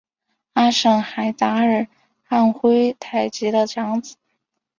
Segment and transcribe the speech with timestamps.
[0.53, 1.85] 阿什海达尔
[2.23, 4.15] 汉珲台吉的长子。